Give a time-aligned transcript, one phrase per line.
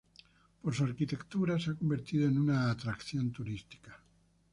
[0.63, 4.01] Por su arquitectura se ha convertido en una atracción turística.